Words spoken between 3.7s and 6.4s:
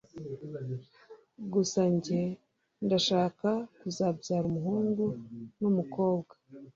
kuzabyara umuhungu n’umukobwa